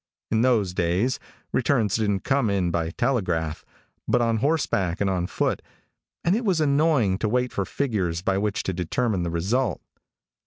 In 0.31 0.41
those 0.41 0.73
days 0.73 1.19
returns 1.53 1.95
didn't 1.97 2.21
come 2.23 2.49
in 2.49 2.71
by 2.71 2.89
telegraph, 2.89 3.63
but 4.07 4.19
on 4.19 4.37
horseback 4.37 4.99
and 4.99 5.07
on 5.11 5.27
foot, 5.27 5.61
and 6.23 6.35
it 6.35 6.43
was 6.43 6.59
annoying 6.59 7.19
to 7.19 7.29
wait 7.29 7.53
for 7.53 7.65
figures 7.65 8.23
by 8.23 8.39
which 8.39 8.63
to 8.63 8.73
determine 8.73 9.21
the 9.21 9.29
result. 9.29 9.79